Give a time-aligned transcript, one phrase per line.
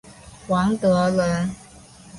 [0.47, 1.55] 王德人。